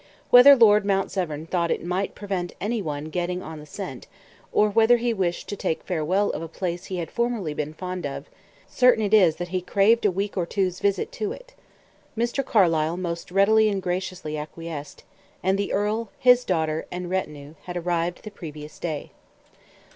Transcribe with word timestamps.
Whether 0.31 0.55
Lord 0.55 0.83
Mount 0.83 1.11
Severn 1.11 1.45
thought 1.45 1.69
it 1.69 1.85
might 1.85 2.15
prevent 2.15 2.53
any 2.59 2.81
one 2.81 3.11
getting 3.11 3.43
on 3.43 3.59
the 3.59 3.67
scent, 3.67 4.07
or 4.51 4.67
whether 4.67 4.97
he 4.97 5.13
wished 5.13 5.47
to 5.49 5.55
take 5.55 5.83
farewell 5.83 6.31
of 6.31 6.41
a 6.41 6.47
place 6.47 6.85
he 6.85 6.97
had 6.97 7.11
formerly 7.11 7.53
been 7.53 7.75
fond 7.75 8.07
of, 8.07 8.25
certain 8.67 9.03
it 9.05 9.13
is 9.13 9.35
that 9.35 9.49
he 9.49 9.61
craved 9.61 10.03
a 10.03 10.09
week 10.09 10.35
or 10.35 10.47
two's 10.47 10.79
visit 10.79 11.11
to 11.11 11.33
it. 11.33 11.53
Mr. 12.17 12.43
Carlyle 12.43 12.97
most 12.97 13.29
readily 13.29 13.69
and 13.69 13.83
graciously 13.83 14.39
acquiesced; 14.39 15.03
and 15.43 15.55
the 15.55 15.71
earl, 15.71 16.09
his 16.17 16.43
daughter, 16.45 16.87
and 16.91 17.11
retinue 17.11 17.53
had 17.65 17.77
arrived 17.77 18.23
the 18.23 18.31
previous 18.31 18.79
day. 18.79 19.11